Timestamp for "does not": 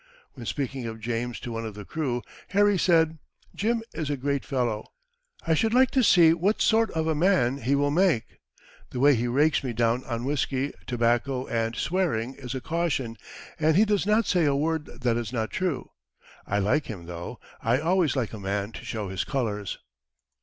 13.85-14.25